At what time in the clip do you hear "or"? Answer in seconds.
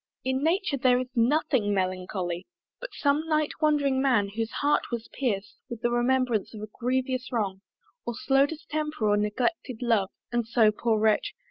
8.03-8.15, 9.07-9.15